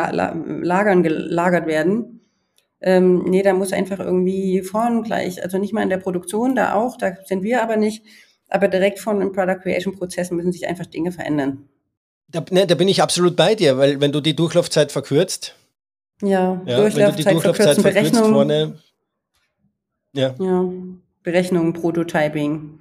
[0.63, 2.21] Lagern gelagert werden.
[2.83, 6.75] Ähm, nee, da muss einfach irgendwie vorn gleich, also nicht mal in der Produktion, da
[6.75, 8.05] auch, da sind wir aber nicht,
[8.49, 11.69] aber direkt von dem Product Creation Prozess müssen sich einfach Dinge verändern.
[12.29, 15.55] Da, ne, da bin ich absolut bei dir, weil wenn du die Durchlaufzeit verkürzt,
[16.23, 18.79] ja, ja Durchlaufzeit, wenn du die Durchlaufzeit verkürzt vorne,
[20.13, 20.35] ja.
[20.39, 20.65] Ja,
[21.23, 22.79] Berechnung, Prototyping.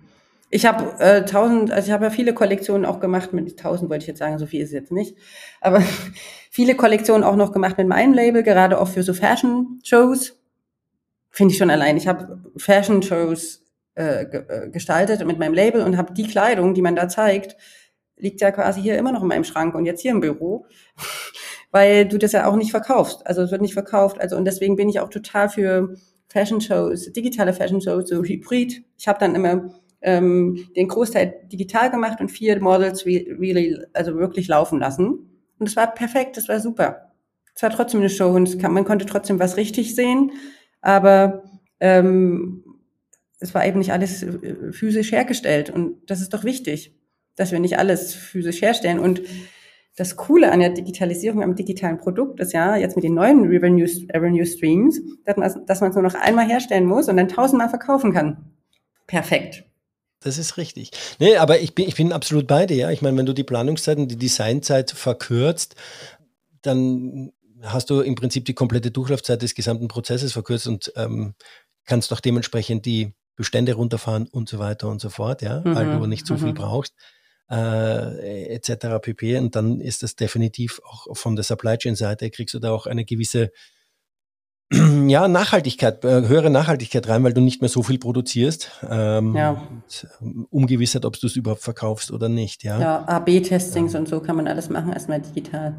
[0.50, 4.04] Ich habe äh, tausend, also ich habe ja viele Kollektionen auch gemacht mit tausend wollte
[4.04, 5.16] ich jetzt sagen, so viel ist jetzt nicht,
[5.62, 5.82] aber
[6.52, 10.38] viele Kollektionen auch noch gemacht mit meinem Label, gerade auch für so Fashion-Shows.
[11.30, 11.96] Finde ich schon allein.
[11.96, 13.62] Ich habe Fashion-Shows
[13.96, 17.56] äh, äh, gestaltet mit meinem Label und habe die Kleidung, die man da zeigt,
[18.18, 20.66] liegt ja quasi hier immer noch in meinem Schrank und jetzt hier im Büro,
[21.72, 23.26] weil du das ja auch nicht verkaufst.
[23.26, 24.20] Also es wird nicht verkauft.
[24.20, 25.96] Also und deswegen bin ich auch total für
[26.32, 28.84] Fashion Shows, digitale Fashion Shows, so Hybrid.
[28.98, 29.70] Ich habe dann immer
[30.02, 35.30] ähm, den Großteil digital gemacht und vier Models really, also wirklich laufen lassen.
[35.60, 37.12] Und es war perfekt, das war super.
[37.54, 40.32] Es war trotzdem eine Show und kann, man konnte trotzdem was richtig sehen,
[40.80, 41.44] aber
[41.82, 42.64] ähm,
[43.40, 46.96] es war eben nicht alles äh, physisch hergestellt und das ist doch wichtig,
[47.36, 49.22] dass wir nicht alles physisch herstellen und
[49.96, 53.88] das Coole an der Digitalisierung am digitalen Produkt ist ja jetzt mit den neuen Revenue,
[54.14, 58.52] Revenue Streams, dass man, es nur noch einmal herstellen muss und dann tausendmal verkaufen kann.
[59.08, 59.66] Perfekt.
[60.22, 60.92] Das ist richtig.
[61.20, 62.78] Nee, aber ich bin, ich bin absolut bei dir.
[62.78, 62.92] Ja.
[62.92, 65.76] Ich meine, wenn du die Planungszeit und die Designzeit verkürzt,
[66.62, 67.32] dann
[67.64, 71.34] hast du im Prinzip die komplette Durchlaufzeit des gesamten Prozesses verkürzt und ähm,
[71.86, 75.76] kannst doch dementsprechend die Bestände runterfahren und so weiter und so fort, ja, mhm.
[75.76, 76.56] weil du nicht so viel mhm.
[76.56, 76.94] brauchst
[77.52, 79.00] äh, etc.
[79.02, 79.38] pp.
[79.38, 82.88] Und dann ist das definitiv auch von der Supply Chain Seite, kriegst du da auch
[82.88, 83.52] eine gewisse
[85.08, 88.72] ja, Nachhaltigkeit, äh, höhere Nachhaltigkeit rein, weil du nicht mehr so viel produzierst.
[88.90, 89.68] Ähm, ja.
[90.50, 92.64] Ungewissheit, ob du es überhaupt verkaufst oder nicht.
[92.64, 94.00] Ja, ja AB-Testings ja.
[94.00, 95.76] und so kann man alles machen, erstmal digital.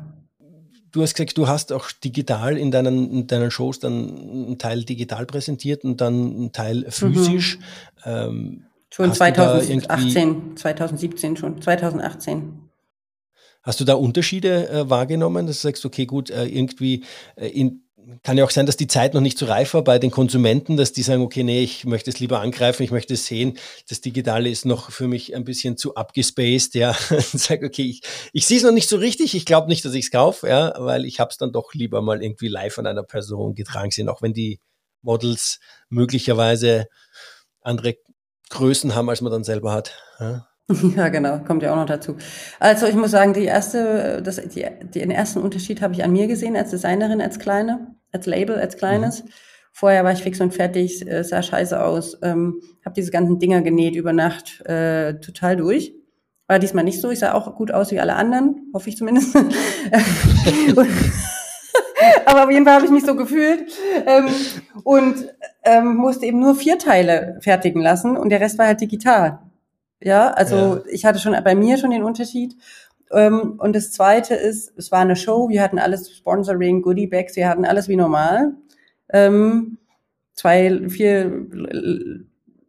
[0.91, 4.85] Du hast gesagt, du hast auch digital in deinen, in deinen Shows dann einen Teil
[4.85, 7.59] digital präsentiert und dann einen Teil physisch.
[7.59, 7.63] Mhm.
[8.05, 12.69] Ähm, Schon 2018, 2017 schon, 2018.
[13.63, 17.05] Hast du da Unterschiede äh, wahrgenommen, dass du sagst, okay, gut, äh, irgendwie
[17.37, 17.85] äh, in,
[18.23, 20.77] kann ja auch sein, dass die Zeit noch nicht so reif war bei den Konsumenten,
[20.77, 23.57] dass die sagen, okay, nee, ich möchte es lieber angreifen, ich möchte es sehen.
[23.89, 26.93] Das Digitale ist noch für mich ein bisschen zu abgespaced, ja.
[27.33, 28.03] Sag, okay, ich,
[28.35, 30.75] ich sehe es noch nicht so richtig, ich glaube nicht, dass ich es kaufe, ja,
[30.77, 34.11] weil ich habe es dann doch lieber mal irgendwie live an einer Person getragen sehen,
[34.11, 34.61] auch wenn die
[35.01, 36.89] Models möglicherweise
[37.63, 37.97] andere
[38.53, 39.97] Größen haben, als man dann selber hat.
[40.21, 40.47] Ja?
[40.97, 42.17] Ja, genau, kommt ja auch noch dazu.
[42.61, 46.29] Also ich muss sagen, die erste, das, die, den ersten Unterschied habe ich an mir
[46.29, 49.25] gesehen als Designerin, als kleine, als Label, als kleines.
[49.25, 49.29] Mhm.
[49.73, 53.63] Vorher war ich fix und fertig, äh, sah scheiße aus, ähm, habe diese ganzen Dinger
[53.63, 55.95] genäht über Nacht äh, total durch.
[56.47, 57.11] War diesmal nicht so.
[57.11, 59.35] Ich sah auch gut aus wie alle anderen, hoffe ich zumindest.
[62.27, 63.71] Aber auf jeden Fall habe ich mich so gefühlt
[64.07, 64.29] ähm,
[64.85, 65.33] und
[65.65, 69.39] ähm, musste eben nur vier Teile fertigen lassen und der Rest war halt digital.
[70.01, 70.83] Ja, also ja.
[70.91, 72.57] ich hatte schon bei mir schon den Unterschied.
[73.13, 77.37] Ähm, und das Zweite ist, es war eine Show, wir hatten alles Sponsoring, Goodie Bags,
[77.37, 78.55] wir hatten alles wie normal.
[79.13, 79.79] Ähm,
[80.35, 81.47] zwei, vier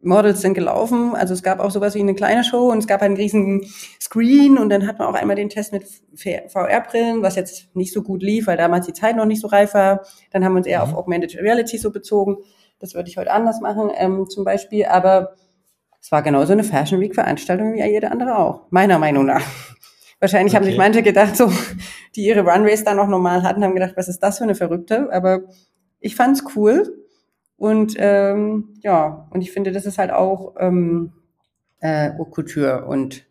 [0.04, 1.14] Models sind gelaufen.
[1.14, 3.66] Also es gab auch sowas wie eine kleine Show und es gab einen riesigen
[4.00, 5.84] Screen und dann hat man auch einmal den Test mit
[6.16, 9.74] VR-Brillen, was jetzt nicht so gut lief, weil damals die Zeit noch nicht so reif
[9.74, 10.02] war.
[10.30, 10.92] Dann haben wir uns eher mhm.
[10.92, 12.36] auf Augmented Reality so bezogen.
[12.78, 14.86] Das würde ich heute anders machen, ähm, zum Beispiel.
[14.86, 15.34] Aber
[16.00, 19.42] es war genauso eine Fashion Week Veranstaltung wie jede andere auch, meiner Meinung nach.
[20.20, 20.58] Wahrscheinlich okay.
[20.58, 21.50] haben sich manche gedacht, so,
[22.14, 25.08] die ihre Runways da noch normal hatten, haben gedacht, was ist das für eine Verrückte?
[25.12, 25.40] Aber
[26.00, 27.03] ich fand's cool
[27.56, 31.12] und ähm, ja, und ich finde, das ist halt auch ähm,
[31.80, 33.24] äh, Couture und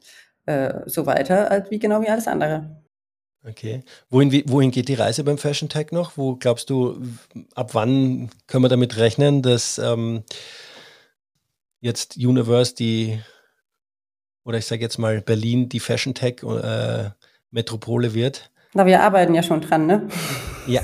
[0.46, 2.84] äh, so weiter, als wie genau wie alles andere.
[3.46, 3.84] Okay.
[4.10, 6.16] Wohin, wohin geht die Reise beim Fashion Tech noch?
[6.16, 7.02] Wo glaubst du,
[7.56, 10.24] ab wann können wir damit rechnen, dass ähm,
[11.82, 13.22] jetzt Universe die,
[14.46, 17.10] oder ich sage jetzt mal Berlin die Fashion Tech äh,
[17.52, 18.50] Metropole wird?
[18.74, 20.08] Na, wir arbeiten ja schon dran, ne?
[20.66, 20.82] Ja,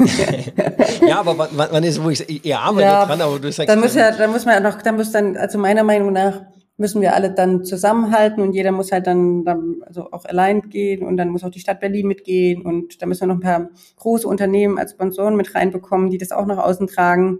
[1.08, 3.70] ja aber wann, wann ist, wo ich, ihr arbeitet ja, dran, aber du sagst.
[3.70, 6.42] Dann muss ja, dann muss man ja noch, dann muss dann, also meiner Meinung nach,
[6.78, 11.06] müssen wir alle dann zusammenhalten und jeder muss halt dann, dann also auch allein gehen
[11.06, 13.70] und dann muss auch die Stadt Berlin mitgehen und da müssen wir noch ein paar
[13.98, 17.40] große Unternehmen als Sponsoren mit reinbekommen, die das auch nach außen tragen.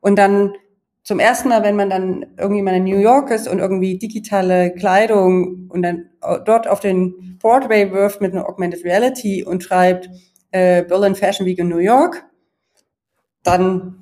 [0.00, 0.54] Und dann
[1.02, 4.72] zum ersten Mal, wenn man dann irgendwie mal in New York ist und irgendwie digitale
[4.74, 6.10] Kleidung und dann
[6.44, 10.10] dort auf den Broadway wirft mit einer Augmented Reality und schreibt
[10.50, 12.24] äh, Berlin Fashion Week in New York,
[13.42, 13.96] dann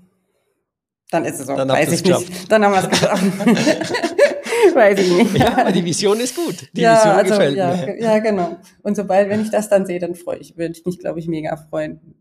[1.11, 1.57] dann ist es so.
[1.57, 2.53] Dann weiß ich nicht.
[2.53, 3.25] Dann haben wir es geschafft.
[4.75, 5.39] weiß ich nicht.
[5.39, 6.69] Ja, aber die Vision ist gut.
[6.75, 8.01] Die ja, Vision also, gefällt ja, mir.
[8.01, 8.57] Ja, genau.
[8.83, 11.29] Und sobald, wenn ich das dann sehe, dann freue ich, würde ich mich, glaube ich,
[11.29, 12.18] mega freuen.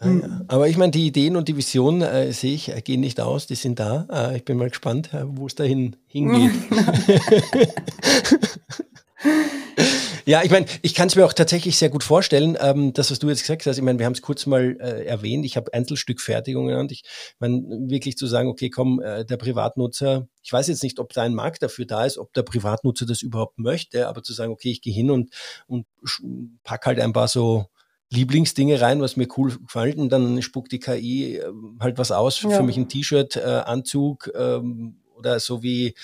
[0.00, 0.40] Ah, ja.
[0.46, 3.48] Aber ich meine, die Ideen und die Visionen äh, sehe ich, äh, gehen nicht aus,
[3.48, 4.06] die sind da.
[4.10, 6.52] Äh, ich bin mal gespannt, äh, wo es dahin hingeht.
[10.24, 13.18] ja, ich meine, ich kann es mir auch tatsächlich sehr gut vorstellen, ähm, das, was
[13.18, 13.76] du jetzt gesagt hast.
[13.76, 15.44] Ich meine, wir haben es kurz mal äh, erwähnt.
[15.44, 16.92] Ich habe Einzelstückfertigung genannt.
[16.92, 17.02] Ich
[17.40, 21.22] meine, wirklich zu sagen, okay, komm, äh, der Privatnutzer, ich weiß jetzt nicht, ob da
[21.22, 24.70] ein Markt dafür da ist, ob der Privatnutzer das überhaupt möchte, aber zu sagen, okay,
[24.70, 25.34] ich gehe hin und,
[25.66, 25.86] und
[26.62, 27.66] pack halt ein paar so
[28.10, 32.40] Lieblingsdinge rein, was mir cool gefällt und dann spuckt die KI äh, halt was aus.
[32.42, 32.50] Ja.
[32.50, 35.94] Für mich ein T-Shirt, äh, Anzug ähm, oder so wie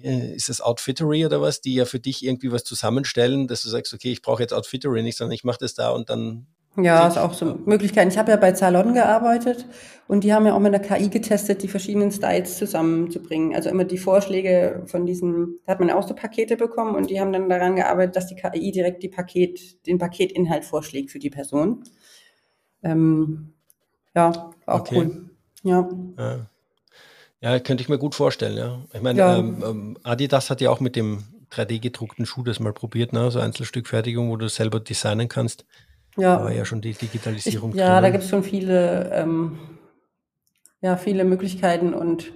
[0.00, 3.92] ist das Outfittery oder was, die ja für dich irgendwie was zusammenstellen, dass du sagst,
[3.92, 7.18] okay, ich brauche jetzt Outfittery nicht, sondern ich mache das da und dann ja, ist
[7.18, 8.08] auch so Möglichkeiten.
[8.08, 9.66] Ich habe ja bei Zalon gearbeitet
[10.08, 13.54] und die haben ja auch mit der KI getestet, die verschiedenen Styles zusammenzubringen.
[13.54, 17.20] Also immer die Vorschläge von diesen, da hat man auch so Pakete bekommen und die
[17.20, 21.30] haben dann daran gearbeitet, dass die KI direkt die Paket, den Paketinhalt vorschlägt für die
[21.30, 21.84] Person.
[22.82, 23.54] Ähm,
[24.14, 24.96] ja, auch okay.
[24.96, 25.30] cool.
[25.62, 25.88] Ja.
[26.18, 26.46] ja.
[27.40, 27.58] ja.
[27.60, 28.84] könnte ich mir gut vorstellen, ja.
[28.92, 29.38] Ich meine, ja.
[29.38, 33.30] ähm, ähm Adidas hat ja auch mit dem 3D-gedruckten Schuh das mal probiert, ne?
[33.30, 35.64] so Einzelstückfertigung, wo du selber designen kannst.
[36.16, 36.38] Ja.
[36.38, 37.70] Aber ja schon die Digitalisierung.
[37.70, 39.58] Ich, ja, da gibt es schon viele, ähm,
[40.80, 42.32] ja, viele Möglichkeiten und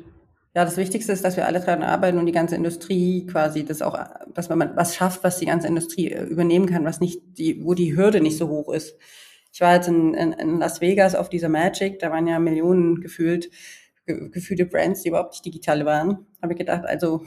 [0.55, 3.83] ja, das Wichtigste ist, dass wir alle daran arbeiten und die ganze Industrie quasi das
[3.83, 3.97] auch,
[4.35, 7.75] dass man was schafft, was die ganze Industrie äh, übernehmen kann, was nicht die, wo
[7.75, 8.97] die Hürde nicht so hoch ist.
[9.53, 13.01] Ich war jetzt in, in, in Las Vegas auf dieser Magic, da waren ja Millionen
[13.01, 13.51] gefühlt,
[14.07, 16.27] ge, gefühlte Brands, die überhaupt nicht digital waren.
[16.43, 17.25] Habe ich gedacht, also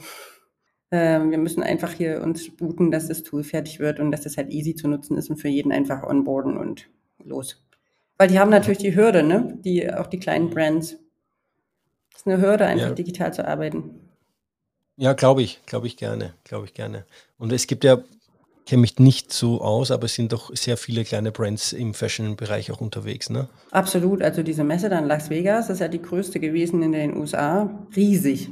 [0.93, 4.51] wir müssen einfach hier uns sputen, dass das Tool fertig wird und dass das halt
[4.51, 6.89] easy zu nutzen ist und für jeden einfach onboarden und
[7.23, 7.61] los.
[8.17, 9.57] Weil die haben natürlich die Hürde, ne?
[9.63, 10.97] Die, auch die kleinen Brands.
[12.11, 12.93] Das ist eine Hürde, einfach ja.
[12.93, 13.99] digital zu arbeiten.
[14.95, 17.05] Ja, glaube ich, glaube ich gerne, glaube ich gerne.
[17.39, 17.97] Und es gibt ja,
[18.67, 22.71] kenne mich nicht so aus, aber es sind doch sehr viele kleine Brands im Fashion-Bereich
[22.71, 23.49] auch unterwegs, ne?
[23.71, 24.21] Absolut.
[24.21, 27.69] Also diese Messe dann Las Vegas, das ist ja die größte gewesen in den USA.
[27.95, 28.51] Riesig.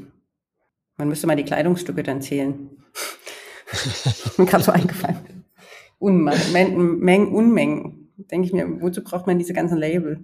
[1.01, 2.69] Man müsste mal die Kleidungsstücke dann zählen.
[4.37, 5.17] Mir gerade so eingefallen.
[5.97, 8.13] Unmengen, Mengen, Unmengen.
[8.17, 10.19] Denke ich mir, wozu braucht man diese ganzen Label?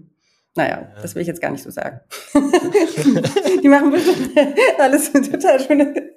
[0.54, 1.02] Naja, ja.
[1.02, 2.02] das will ich jetzt gar nicht so sagen.
[3.64, 4.38] die machen bestimmt
[4.78, 6.12] alles total schöne,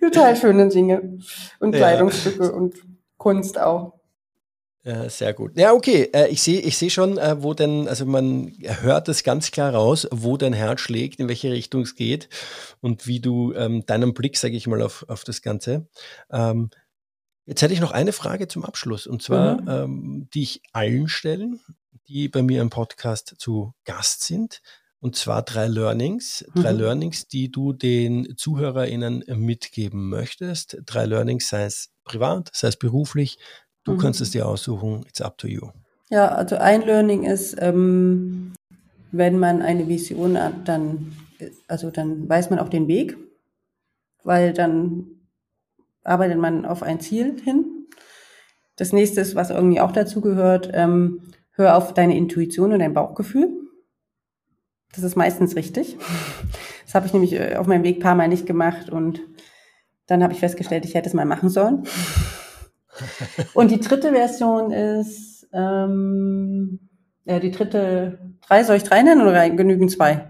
[0.00, 1.18] total schöne Dinge.
[1.58, 2.50] Und Kleidungsstücke ja.
[2.50, 2.76] und
[3.16, 3.94] Kunst auch.
[4.84, 5.56] Ja, sehr gut.
[5.56, 6.10] Ja, okay.
[6.12, 9.72] Äh, ich sehe ich seh schon, äh, wo denn, also man hört es ganz klar
[9.72, 12.28] raus, wo dein Herz schlägt, in welche Richtung es geht
[12.80, 15.86] und wie du ähm, deinen Blick, sage ich mal, auf, auf das Ganze.
[16.30, 16.70] Ähm,
[17.46, 19.68] jetzt hätte ich noch eine Frage zum Abschluss und zwar, mhm.
[19.68, 21.60] ähm, die ich allen stellen,
[22.08, 24.62] die bei mir im Podcast zu Gast sind.
[24.98, 26.78] Und zwar drei Learnings, drei mhm.
[26.78, 30.78] Learnings, die du den ZuhörerInnen mitgeben möchtest.
[30.86, 33.38] Drei Learnings, sei es privat, sei es beruflich,
[33.84, 33.98] Du mhm.
[33.98, 35.68] kannst es dir aussuchen, it's up to you.
[36.10, 38.52] Ja, also ein Learning ist, ähm,
[39.12, 41.16] wenn man eine Vision hat, dann,
[41.68, 43.16] also dann weiß man auch den Weg,
[44.22, 45.06] weil dann
[46.04, 47.86] arbeitet man auf ein Ziel hin.
[48.76, 51.20] Das nächste ist, was irgendwie auch dazu gehört, ähm,
[51.52, 53.48] hör auf deine Intuition und dein Bauchgefühl.
[54.92, 55.96] Das ist meistens richtig.
[56.84, 59.22] Das habe ich nämlich äh, auf meinem Weg ein paar Mal nicht gemacht und
[60.06, 61.84] dann habe ich festgestellt, ich hätte es mal machen sollen.
[63.54, 66.80] Und die dritte Version ist, ähm,
[67.24, 70.28] ja, die dritte, drei, soll ich drei nennen oder genügen zwei?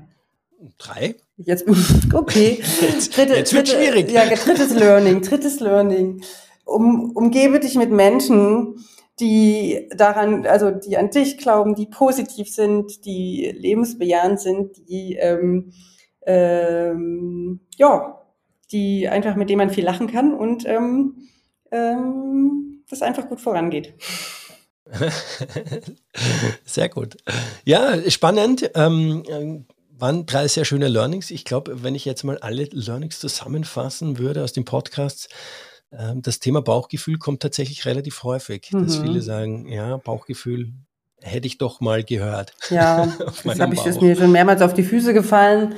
[0.79, 1.16] Drei?
[1.37, 1.66] Jetzt,
[2.12, 2.62] okay.
[2.81, 4.11] Jetzt, dritte, jetzt wird dritte, schwierig.
[4.11, 6.22] Ja, drittes Learning, drittes Learning.
[6.64, 8.77] Um, umgebe dich mit Menschen,
[9.18, 15.72] die daran, also die an dich glauben, die positiv sind, die lebensbejahend sind, die ähm,
[16.27, 18.20] ähm, ja,
[18.70, 21.29] die einfach mit denen man viel lachen kann und ähm,
[21.73, 23.95] ähm, das einfach gut vorangeht.
[26.65, 27.17] Sehr gut.
[27.65, 28.71] Ja, spannend.
[28.75, 29.67] Ähm,
[30.03, 31.31] waren drei sehr schöne Learnings.
[31.31, 35.29] Ich glaube, wenn ich jetzt mal alle Learnings zusammenfassen würde aus den Podcasts,
[35.93, 38.85] ähm, das Thema Bauchgefühl kommt tatsächlich relativ häufig, mhm.
[38.85, 40.73] dass viele sagen, ja, Bauchgefühl
[41.21, 42.53] hätte ich doch mal gehört.
[42.71, 43.07] Ja,
[43.45, 45.77] das habe ich das mir schon mehrmals auf die Füße gefallen.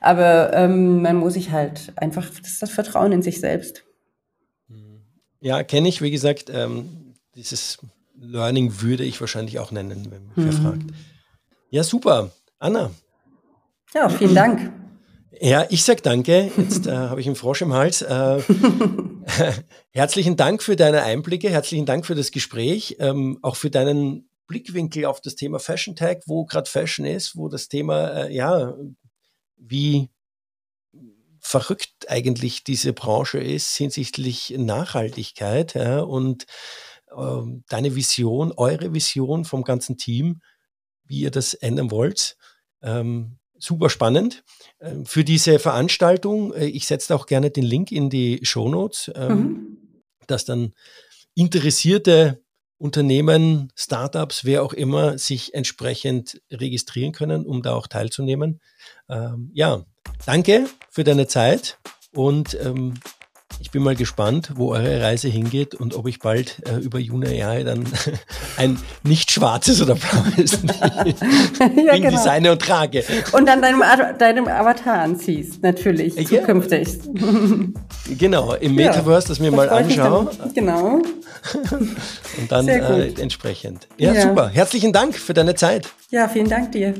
[0.00, 3.84] Aber ähm, man muss sich halt einfach, das ist das Vertrauen in sich selbst.
[5.40, 7.78] Ja, kenne ich, wie gesagt, ähm, dieses
[8.16, 10.52] Learning würde ich wahrscheinlich auch nennen, wenn man mhm.
[10.52, 10.90] fragt.
[11.70, 12.30] Ja, super.
[12.58, 12.90] Anna.
[13.94, 14.72] Ja, vielen Dank.
[15.40, 16.50] Ja, ich sag danke.
[16.56, 18.02] Jetzt äh, habe ich einen Frosch im Hals.
[18.02, 18.42] Äh,
[19.92, 25.04] herzlichen Dank für deine Einblicke, herzlichen Dank für das Gespräch, ähm, auch für deinen Blickwinkel
[25.04, 28.74] auf das Thema Fashion Tag, wo gerade Fashion ist, wo das Thema, äh, ja,
[29.56, 30.08] wie
[31.48, 36.44] verrückt eigentlich diese Branche ist hinsichtlich Nachhaltigkeit ja, und
[37.16, 40.42] ähm, deine Vision, eure Vision vom ganzen Team,
[41.04, 42.36] wie ihr das ändern wollt.
[42.82, 44.44] Ähm, super spannend.
[44.78, 49.10] Ähm, für diese Veranstaltung, äh, ich setze auch gerne den Link in die Show Notes,
[49.14, 50.02] ähm, mhm.
[50.26, 50.74] dass dann
[51.34, 52.42] interessierte
[52.78, 58.60] Unternehmen, Startups, wer auch immer, sich entsprechend registrieren können, um da auch teilzunehmen.
[59.08, 59.84] Ähm, ja,
[60.24, 61.78] danke für deine Zeit
[62.12, 62.94] und ähm,
[63.60, 67.28] ich bin mal gespannt, wo eure Reise hingeht und ob ich bald äh, über Juna
[67.28, 67.84] AI dann
[68.56, 70.58] ein nicht schwarzes oder blaues
[71.76, 72.10] ja, genau.
[72.10, 73.04] designe und trage.
[73.32, 73.82] Und dann deinem,
[74.18, 76.40] deinem Avatar anziehst, natürlich, ja.
[76.40, 76.88] zukünftig.
[78.18, 80.30] genau, im Metaverse, ja, das mir das mal anschaue.
[80.54, 81.02] Genau.
[82.38, 83.88] und dann äh, entsprechend.
[83.96, 84.48] Ja, ja, super.
[84.48, 85.88] Herzlichen Dank für deine Zeit.
[86.10, 86.94] Ja, vielen Dank dir.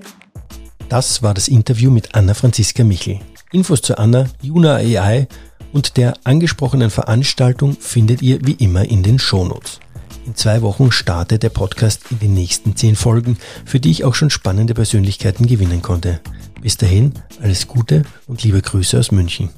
[0.89, 3.21] Das war das Interview mit Anna Franziska Michel.
[3.53, 5.29] Infos zu Anna, Juna AI
[5.73, 9.81] und der angesprochenen Veranstaltung findet ihr wie immer in den Shownotes.
[10.27, 14.15] In zwei Wochen startet der Podcast in den nächsten zehn Folgen, für die ich auch
[14.15, 16.21] schon spannende Persönlichkeiten gewinnen konnte.
[16.61, 19.51] Bis dahin, alles Gute und liebe Grüße aus München.